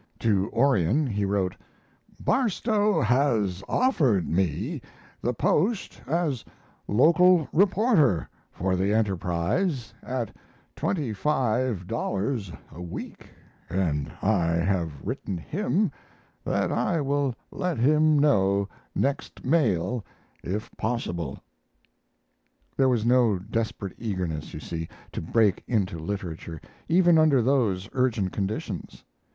To 0.17 0.49
Orion 0.51 1.05
he 1.05 1.25
wrote 1.25 1.55
Barstow 2.19 3.01
has 3.01 3.61
offered 3.69 4.27
me 4.27 4.81
the 5.21 5.31
post 5.31 6.01
as 6.07 6.43
local 6.87 7.47
reporter 7.53 8.27
for 8.51 8.75
the 8.75 8.95
Enterprise 8.95 9.93
at 10.01 10.35
$25 10.75 12.57
a 12.71 12.81
week, 12.81 13.29
and 13.69 14.11
I 14.23 14.53
have 14.53 14.91
written 15.03 15.37
him 15.37 15.91
that 16.45 16.71
I 16.71 16.99
will 16.99 17.35
let 17.51 17.77
him 17.77 18.17
know 18.17 18.67
next 18.95 19.45
mail, 19.45 20.03
if 20.43 20.71
possible. 20.77 21.37
There 22.75 22.89
was 22.89 23.05
no 23.05 23.37
desperate 23.37 23.93
eagerness, 23.99 24.51
you 24.51 24.59
see, 24.59 24.89
to 25.11 25.21
break 25.21 25.63
into 25.67 25.99
literature, 25.99 26.59
even 26.89 27.19
under 27.19 27.43
those 27.43 27.87
urgent 27.93 28.31
conditions. 28.33 29.03